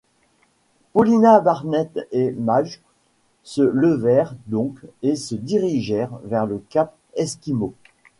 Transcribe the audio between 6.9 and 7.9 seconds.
Esquimau.